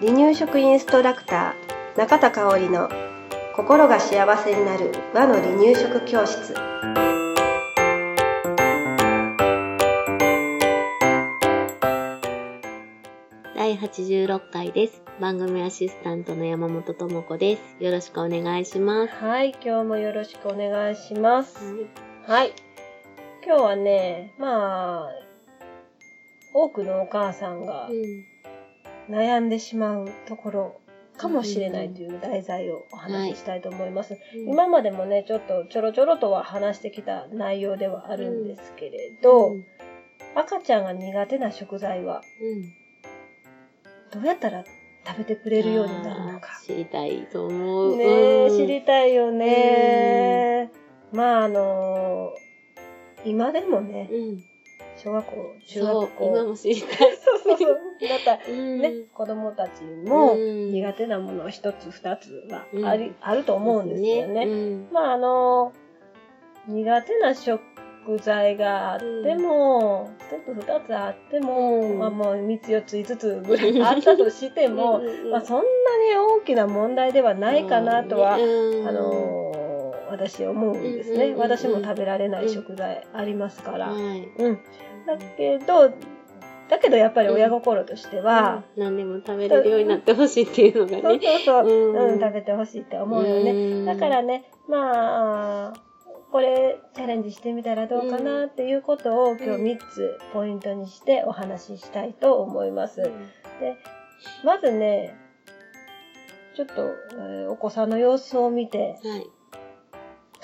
[0.00, 2.88] 離乳食インストラクター中田香織の
[3.54, 6.54] 心が幸せになる和の離乳食教室
[13.54, 15.02] 第86回です。
[15.20, 17.84] 番組アシスタントの山本智子です。
[17.84, 19.14] よろしくお願いします。
[19.14, 21.86] はい今日もよろしくお願いします
[22.26, 22.52] はい
[23.44, 25.29] 今日はねまあ
[26.52, 28.24] 多くのお母さんがうん。
[29.08, 30.80] 悩んでしまうところ
[31.16, 34.16] かもしれないという題材をお話ししたいと思います、
[34.46, 39.64] 今までもねちょっとちょろちょろとは話してきた内容ではあるんですけれど、うん。
[40.36, 44.20] 赤ちゃんが苦手な食材はうん。
[44.20, 44.64] どうやったら
[45.04, 47.96] 食べてくれるようになるのか知りたいと思う。
[47.96, 50.70] ね知りたいよね、
[51.12, 52.32] まああの
[53.24, 54.49] 今でもねうん。
[55.02, 55.32] 小学校
[55.66, 56.24] 中学、校。
[56.26, 57.16] 今も知りたい。
[57.16, 57.78] そうそう。
[58.08, 58.80] だったらうん。
[58.80, 60.72] ね、子供たちもうん。
[60.72, 62.86] 苦手なもの一つ二つはうん。
[62.86, 64.44] あり、あると思うんですよね。
[64.44, 64.88] うん。
[64.92, 65.72] まああの
[66.68, 67.60] 苦手な食
[68.18, 71.98] 材があっても、一つ二つあっても、うん。
[71.98, 75.66] まあもう三つ四つ五つぐらいあったとしても、うんまあそんなに
[76.16, 78.86] 大きな問題ではないかなとは、うん。
[78.86, 79.39] あの
[80.10, 83.88] 私思うんですね、うんうんうんうん私も食べられない食材ありますから。
[83.88, 84.28] はい。
[84.38, 84.58] うん。
[85.06, 85.90] だけど、
[86.68, 91.20] だけどやっぱり親心としては、うん何でも食べれるようになってほしいっていうのがそうね。
[91.44, 93.52] そうそう、うんうん、食べてほしいって思うよね。
[93.52, 95.72] ねだからね、まあ、
[96.30, 103.02] これチャレンジしてみたらどうかなっていうことを今日3つポイントにしてお話ししたいと思います。
[103.02, 103.10] で、
[104.44, 105.16] まずね、
[106.54, 106.82] ちょっと、
[107.14, 109.26] えーお子さんの様子を見てはい。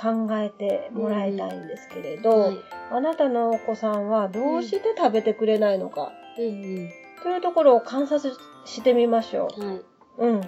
[0.00, 2.56] 考えてもらいたいんですけれど、はい。
[2.90, 6.90] あなたのお子さんはどうして食べてくれないのか、うん
[7.22, 8.34] というところを観察
[8.66, 9.66] してみましょうん。
[9.68, 9.76] はい。
[9.78, 9.84] う。
[10.18, 10.40] うん。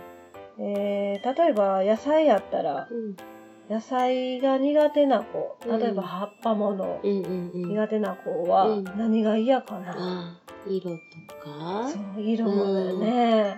[0.59, 3.17] えー例えば野菜やったら、うん。
[3.69, 7.69] 野菜が苦手な子、うん例えば葉っぱもの、うんうんうん。
[7.71, 10.97] 苦手な子はうん何が嫌かな、色と
[11.45, 11.89] か？
[11.89, 13.57] そう、色もだよね。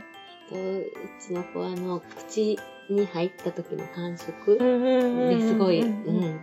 [0.48, 0.84] とう
[1.20, 2.58] ちの子はあの、口
[2.90, 6.40] に入った時の感触ですごい、ううんん、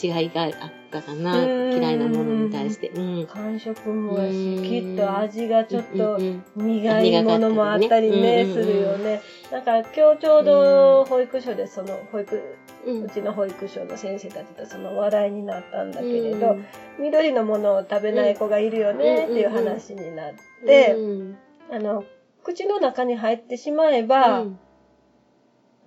[0.00, 0.52] 違いがあっ
[0.90, 1.42] たかな。
[1.42, 2.88] うん嫌いなものに対して。
[2.88, 3.26] うん。
[3.26, 4.62] 感触もやし、うん。
[4.62, 9.20] きっと味がちょっとうん苦いものもあったりね、するよね。
[9.50, 12.40] だから今日ちょうど保育所でその保育、
[12.86, 16.64] うちの保育所の先生たちとその話題になったんだけれうど、ん。
[16.98, 21.38] 緑のものを食べない子がいるよねっていう話になって、うん。
[21.70, 22.04] あの、
[22.42, 24.58] 口の中に入ってしまえば、うん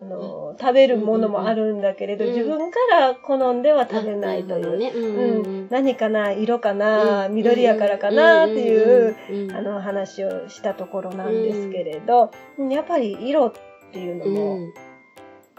[0.01, 4.77] あの食べるものもあるんだけれど、うん自分から好んでは食べないという。
[4.77, 4.91] ね。
[4.95, 5.67] ううんん。
[5.69, 12.31] 何かな色かな、うん緑やからかなっていう、うん、あの話をしたところなんですけれど、
[12.69, 13.53] やっぱり色っ
[13.91, 14.73] ていうのうもん、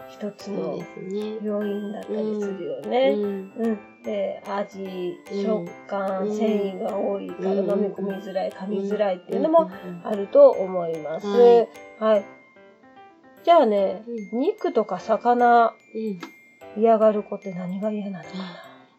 [0.09, 0.79] 一つの。
[1.43, 3.13] 要因だったりするようね。
[3.13, 3.17] ん。
[3.17, 11.27] うん、で味うん食感、うん繊維が多いからうん飲み込みづらい噛みづらいっていうのもうんあると思います。
[11.27, 11.67] は
[11.99, 12.40] いはい。
[13.43, 14.03] じゃあね、
[14.33, 16.19] う肉とか魚うん。
[16.77, 18.23] 嫌がる子って何が嫌なの？
[18.23, 18.43] かな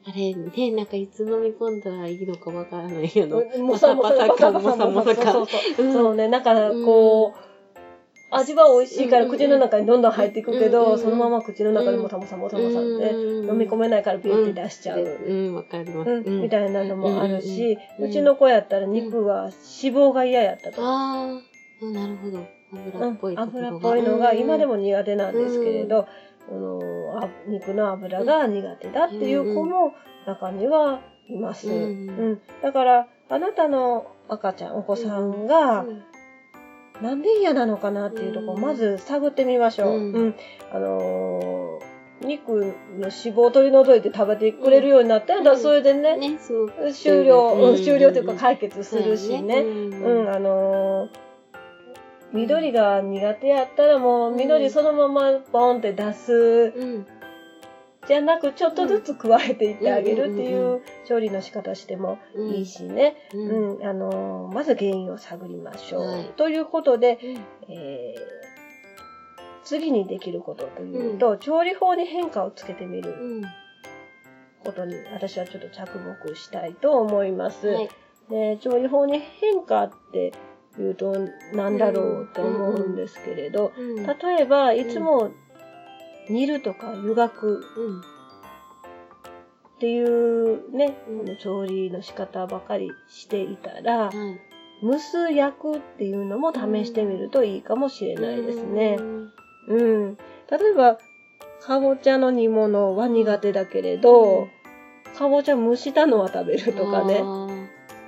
[0.05, 5.33] あれね、なんかいつ飲み込んだらいいのかわからないけど、もさもさもさもさもさ感。
[5.33, 6.55] そうそううんそうね、なんか
[6.85, 15.01] こう、味は美味しいからうん口の中にどんどん入っていくけど、うんそのまま口の中でもたもさもさもさって、うん飲み込めないからビュって出しちゃう。
[15.01, 16.11] うん、わかります。
[16.11, 19.55] うん、みたいなのもあるし、うんうちの子やったら肉は脂
[19.97, 20.83] 肪が嫌やったと。
[20.85, 21.41] ああ、
[21.81, 22.45] うんなるほど。
[22.73, 23.69] 油っぽいところが。
[23.69, 26.07] 油っぽいのが今でも、も苦手なんですけれど、
[26.49, 29.95] このあ肉の油が苦手だっていう子も
[30.27, 31.69] 中にはいます。
[31.69, 31.79] うんう
[32.35, 35.87] んだからあなたの赤ちゃんお子さんが
[37.01, 39.97] なんで嫌なのかなっていうところをまず探ってみましょう。
[39.97, 40.15] うん。
[40.15, 40.35] うん。
[40.73, 45.59] あのー肉の脂肪を取り除いて食べてくれるようになったら、うん。
[45.61, 46.39] それでね、ね。
[46.93, 49.63] 終了、うんうん終了というか解決するしね。
[49.63, 50.21] うん。
[50.21, 51.32] うん、あのー
[52.33, 57.07] 緑が苦手やったらもう緑そのままボンって出すうん。
[58.09, 63.17] じゃなくちょっとずつ加えていってあげるっていう調理の仕方してもうんいいしね。
[63.33, 63.39] う。
[63.39, 66.07] うんん、あのーまず原因を探りましょう。
[66.07, 68.43] はいということで、うんえー
[69.65, 73.43] 次にできることというと、調理法に変化をつけてみるうん。
[74.65, 77.69] ことに私はちょっと着目したいと思います。
[77.69, 77.89] はい。
[78.29, 80.33] で調理法に変化って
[80.81, 81.15] いうと
[81.53, 84.07] 何だろうと思うんですけれど、うん。
[84.07, 85.33] 例えばいつも
[86.31, 88.01] 煮るとか湯がくうん。
[88.01, 88.03] っ
[89.81, 94.41] ていうね、うんこの調理の仕方ばかりしていたら、はい。
[94.83, 98.97] 蒸す焼くっていうのも試してみるといいかもしれないですね。
[99.69, 100.17] うん。
[100.51, 100.99] 例えば、
[101.61, 104.49] かぼちゃの煮物は苦手だけれど、
[105.17, 107.23] かぼちゃ蒸したのは食べるとかね。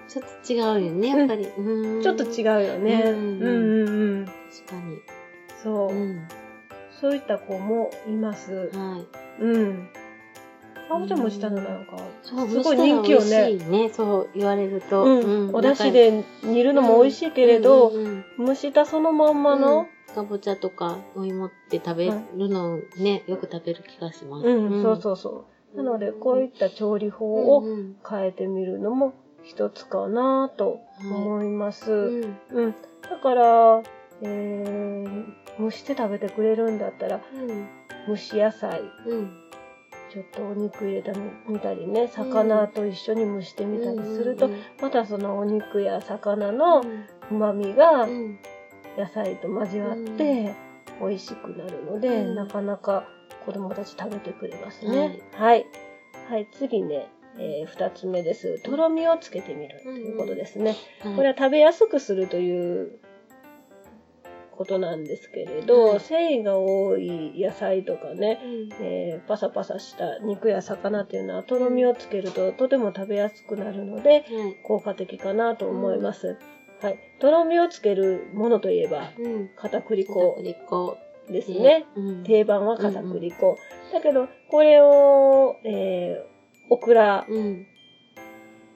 [0.09, 1.47] ちょっと違うよね、やっぱり。
[1.47, 3.03] うんちょっと違うよね。
[3.07, 4.27] ううんんうんうん。
[4.27, 4.35] 確
[4.71, 4.99] かに。
[5.63, 5.93] そう。
[5.93, 6.29] うん。
[7.01, 8.71] そういった子もいます。
[8.73, 8.99] は
[9.41, 9.43] い。
[9.43, 9.89] うん。
[10.89, 13.55] かぼちゃ蒸したのなんか、そう、すごい人気よね。
[13.55, 13.91] ね。
[13.91, 15.05] そう言われると。
[15.05, 15.55] うん。
[15.55, 17.93] お出汁で煮るのも美味しいけれど、
[18.39, 24.47] 蒸したそのまんまの、かぼちゃとかお芋って食べるのね、よく食べる気がします。
[24.47, 25.77] うん、そうそうそう。
[25.77, 27.65] なので、こういった調理法を
[28.09, 29.13] 変えてみるのも
[29.45, 31.93] 一つかなと思います。
[31.93, 32.75] うんうん。
[33.03, 33.83] だから、
[34.23, 37.21] えー、蒸して食べてくれるんだったら、
[38.09, 39.41] 蒸し野菜、うん。
[40.11, 41.13] ちょっとお肉入れて
[41.49, 44.49] みたりね、魚と一緒に蒸してみたりすると、
[44.81, 46.83] またそのお肉や魚の
[47.31, 48.39] 旨味がうん。
[48.97, 50.55] 野菜と交わって
[51.01, 52.35] 美味しくなるので、うん。
[52.37, 53.09] なかなか
[53.45, 55.21] 子供たち食べてくれますね。
[55.33, 55.67] はい。
[56.31, 57.09] はい、次ね、
[57.39, 58.63] えー二つ目です。
[58.63, 60.77] とろみをつけてみるということですね。
[61.01, 62.99] はいこれは食べやすくするという
[64.53, 74.25] ことなんですけれど、はい繊維が多い野菜とかね、うんえーパサパサした肉や魚っていうのはとろみをつけるととても食べやすくなるのではい
[74.65, 76.37] 効果的かなと思います。
[76.81, 76.99] はい。
[77.21, 80.99] とろみをつけるものといえばうん片栗片粉栗粉
[81.31, 81.87] ですね。
[81.97, 83.59] うん定番は片栗粉。
[83.93, 86.34] だけど、これを、えー
[86.71, 87.67] オクラうん。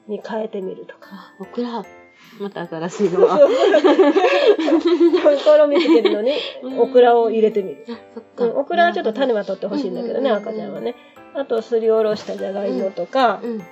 [0.07, 1.09] に変えてみるとか。
[1.13, 1.85] あオクラ。
[2.41, 3.47] また新しいのはと
[5.57, 6.33] ろみつけるのに
[6.63, 6.81] うん。
[6.81, 7.85] オクラを入れてみる。
[8.55, 10.37] オクラはちょっと種は取ってほしいんだけどね、うん。
[10.37, 10.95] 赤ちゃんはね。
[11.35, 13.63] あと、すりおろしたじゃがいもとか、うん。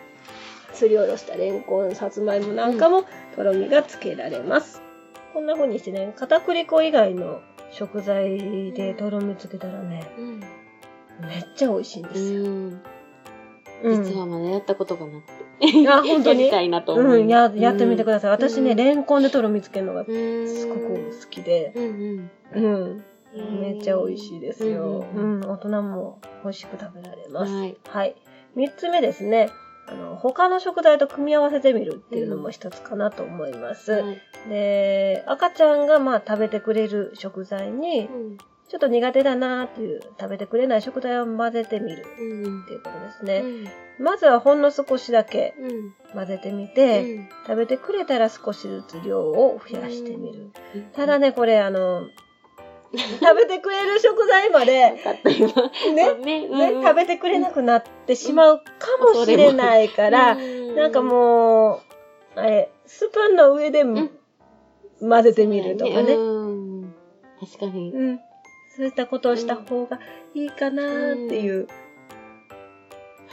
[0.72, 3.04] すりおろしたレンコン、さつまいもなんかも
[3.34, 4.82] とろみがつけられます。
[5.32, 7.40] こんな風にしてね、片栗粉以外の
[7.70, 10.40] 食材でとろみつけたらね、うん。
[10.40, 12.95] めっちゃ美味しいんですよ。
[13.84, 16.40] 実はまだやったことがなくてあ、本当に？
[16.40, 18.30] やりたいなと思うん、や、やってみてくだださい。
[18.30, 20.80] 私ね、うんレンコンでとろみつけるのがすごく
[21.20, 23.60] 好きで、うんうんうん。
[23.60, 25.06] めっちゃ美味しいですよ。
[25.14, 27.52] ううんん、大人も美味しく食べられます。
[27.52, 28.16] はいはい。
[28.54, 29.50] 三つ目ですね。
[29.88, 33.92] あの、他の食材と組み合わせてみるっていうのも一つかなと思います。
[33.92, 34.18] はい
[34.48, 38.38] で、赤ちゃんがまあ食べてくれる食材に、うん
[38.68, 42.62] ちょっと苦手だなっていう食べてくれない食材を混ぜてみるうん。
[42.62, 43.40] っていうことですうね。
[43.40, 43.68] ん。
[44.02, 45.94] まずはほんの少しだけうん。
[46.14, 47.28] 混ぜてみて、うん。
[47.46, 50.50] 食べてくれたら少しずつ量を増やしてみる。
[50.74, 50.82] うん。
[50.94, 52.08] ただね、これあの、
[52.92, 54.94] 食べてくれる食材まで、
[55.94, 56.48] ね、ね
[56.82, 58.64] 食べてくれなくなってしまうか
[59.14, 60.36] もしれないから、
[60.76, 61.82] なんかも
[62.36, 64.10] う、あれ、スプーンの上でん。
[65.00, 66.14] 混ぜてみるとかね。
[66.14, 66.94] うん。
[67.40, 67.92] 確かに。
[67.92, 68.20] うん。
[68.76, 69.98] そういったことをした方が
[70.34, 71.66] いいかなっていう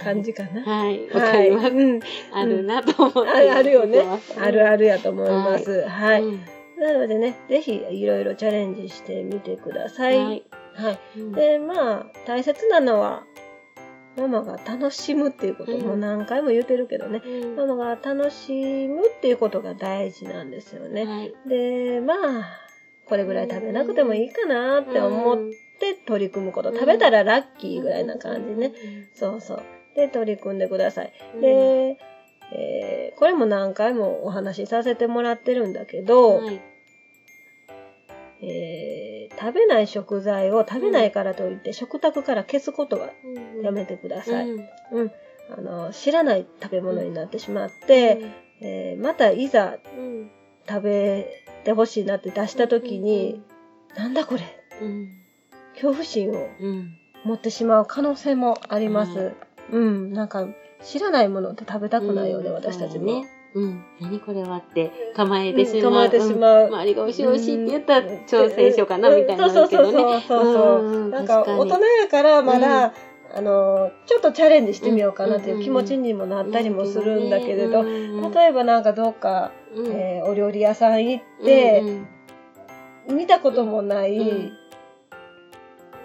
[0.02, 0.62] 感じかな。
[0.64, 1.32] はいわはい。
[1.32, 2.00] かりますうん。
[2.34, 4.06] あるなと思ってあるあるよね
[4.40, 5.88] あるあるやと思います。
[5.88, 6.24] はい。
[6.24, 6.40] うん
[6.76, 10.18] なのでね、ぜひいろいろチャレンジしてみてください。
[10.18, 10.40] ははい。
[11.18, 13.24] いうんで、まあ、大切なのは、
[14.18, 17.22] ママが楽しむっていうこと、うんもう何回も言ってるけどね。
[17.24, 21.06] うんママが楽しむっていうことが大事なんですよね。
[21.06, 22.50] はいで、まあ、
[23.06, 25.38] これぐらい食べなくてもいいかなって思っ
[25.80, 26.70] て取り組むこと。
[26.70, 28.72] うん食べたらラッキーぐらいな感じね。
[29.14, 29.62] そうそう。
[29.96, 31.14] で、取り組んでください。
[31.42, 31.98] で、
[32.56, 36.62] えーこれも何回もお話しさせてもらってるんだけど、はい
[38.42, 43.10] えー食べない食材を食べないからといって、食卓から消すことは
[43.64, 44.50] やめてください。
[44.50, 45.12] うんうん。
[45.50, 48.20] あの、知らない食べ物になってしまって、
[48.62, 50.30] えーまたいざうん
[50.68, 53.42] 食べてほしいなって出した時に、
[53.96, 54.42] なんだこれ。
[54.82, 55.10] うん
[55.74, 56.98] 恐怖心をうん。
[57.26, 59.18] 持ってしまう可能性もあります。
[59.18, 59.34] はい
[59.72, 60.14] うん。
[60.14, 60.46] なんか、
[60.84, 62.56] 知らないものって食べたくないよね、うん。
[62.56, 63.06] 私たちも。
[63.06, 63.28] ね。
[63.56, 63.84] うん。
[64.02, 65.78] 何これはって構えてしまう。
[65.78, 65.94] うん。
[65.94, 66.70] 構えてしまう。
[66.70, 66.74] ん。
[66.74, 69.68] 周りが美味しい美味しいって言ったら挑戦しようかなみたいなうんそう。
[69.68, 72.94] そうそうそうなんか大人やからまだ、
[73.36, 79.92] あの、ちょっとチャレンジしてみようかなっていう気持ちにもなったりもするんだけれど、例えばなんかどっか、うん。
[79.92, 82.08] えーお料理屋さん行って、うん
[83.16, 84.52] 見たこともない、うん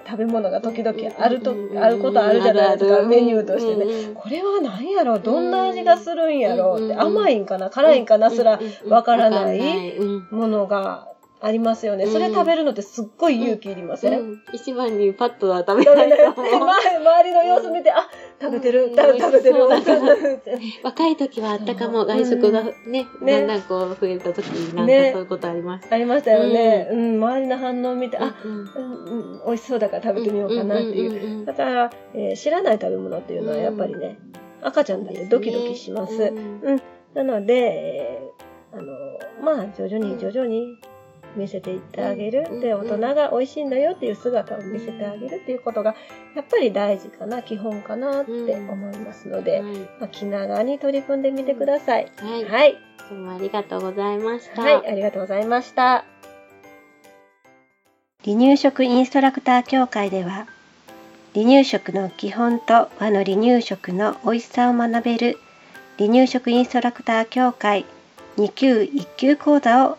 [0.05, 3.85] 食べ物が時々あると、うんあることあるじゃないですか、メニューとしてね。
[3.85, 5.19] うんこれは何やろ？
[5.19, 6.77] どんな味がするんやろ？
[6.77, 7.69] って、うん甘いんかな？
[7.69, 8.31] 辛いんかな？
[8.31, 8.59] すら
[8.89, 9.97] わからない。
[9.99, 10.29] うん。
[10.31, 11.09] ものが
[11.41, 12.05] ありますよね。
[12.05, 12.13] うん。
[12.13, 14.43] それ食べるのってすっごい勇気いりません、うん。
[14.53, 16.55] 一番にパッとは食べ食ないと思う。
[16.55, 18.09] 周周りの様子見て、あ、
[18.41, 18.97] 食べてる、うん。
[18.97, 19.59] 食べてる。
[20.83, 23.39] 若い時はあったかも、外食がね、ね。
[23.41, 25.11] だんだんこう増えた時なんかね。
[25.13, 25.89] そういうことあります。
[25.91, 26.89] ありましたよね。
[26.91, 28.65] うん、周りの反応を見て、あ、うんうん。
[28.65, 31.13] うん、美味しそうだから食べてみようかなっていう。
[31.13, 31.45] んんんん。
[31.45, 34.19] だから、えー知らない食べ物っていうのはやっぱりね、
[34.63, 36.21] 赤ちゃんだってドキドキします。
[36.23, 36.83] うん。
[37.15, 38.93] なので、えーあの、
[39.43, 40.79] まあ、徐々に徐々に
[41.37, 42.61] 見せていってあげる。
[42.61, 45.95] で、うんうん大人が美味しいんだよっていう姿を見せてあげるっていうことが、
[46.35, 52.11] やっぱり大事かな、基本かなって思いますので、はいまあ、気長に取り組んでみてください。
[52.17, 52.45] はい。
[52.45, 52.77] はい。
[53.11, 54.63] どうもありがとうございました。
[54.63, 56.05] はい、ありがとうございました。
[58.25, 60.47] 離乳食インストラクター協会では、
[61.35, 65.39] 離乳食の基本と和の離乳食の美味しさを学べる
[65.99, 67.85] 離乳食インストラクター協会
[68.37, 69.99] 2級1級講座を